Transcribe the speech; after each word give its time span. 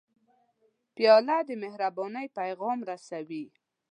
پیاله 0.95 1.37
د 1.47 1.49
مهربانۍ 1.63 2.27
پیغام 2.39 2.79
رسوي. 2.89 3.45